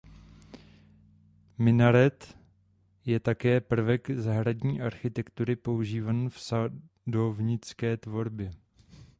[1.57, 2.37] Minaret
[3.05, 8.51] je také prvek zahradní architektury používaný v sadovnické tvorbě.